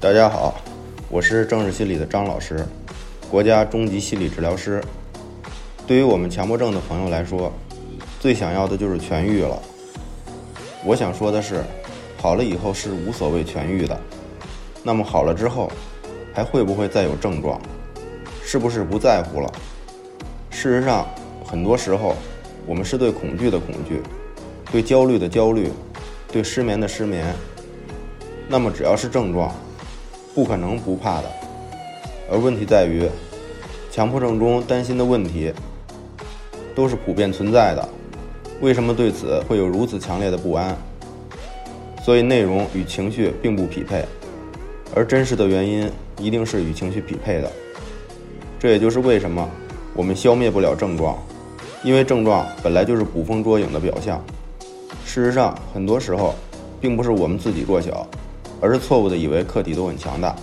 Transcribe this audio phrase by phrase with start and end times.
[0.00, 0.54] 大家好，
[1.10, 2.64] 我是正视心理的张老师，
[3.30, 4.82] 国家中级心理治疗师。
[5.86, 7.52] 对于我们强迫症的朋友来说，
[8.18, 9.60] 最想要的就是痊愈了。
[10.86, 11.62] 我想说的是，
[12.16, 14.00] 好了以后是无所谓痊愈的。
[14.82, 15.70] 那么好了之后，
[16.32, 17.60] 还会不会再有症状？
[18.42, 19.52] 是不是不在乎了？
[20.48, 21.06] 事实上，
[21.44, 22.16] 很多时候，
[22.64, 24.00] 我们是对恐惧的恐惧，
[24.72, 25.68] 对焦虑的焦虑，
[26.32, 27.34] 对失眠的失眠。
[28.48, 29.54] 那么只要是症状，
[30.40, 31.30] 不可能不怕的。
[32.32, 33.06] 而问题在于，
[33.90, 35.52] 强迫症中担心的问题，
[36.74, 37.86] 都是普遍存在的。
[38.62, 40.74] 为什么对此会有如此强烈的不安？
[42.02, 44.02] 所以内容与情绪并不匹配，
[44.94, 47.52] 而真实的原因一定是与情绪匹配的。
[48.58, 49.46] 这也就是为什么
[49.92, 51.18] 我们消灭不了症状，
[51.84, 54.18] 因为症状本来就是捕风捉影的表象。
[55.04, 56.34] 事实上，很多时候
[56.80, 58.06] 并不是我们自己弱小。
[58.60, 60.36] 而是错误的以为客体都很强大。